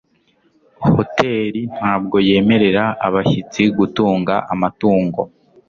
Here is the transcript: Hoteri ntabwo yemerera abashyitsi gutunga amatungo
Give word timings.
Hoteri 0.93 1.61
ntabwo 1.75 2.15
yemerera 2.27 2.83
abashyitsi 3.07 3.61
gutunga 3.77 4.35
amatungo 4.53 5.21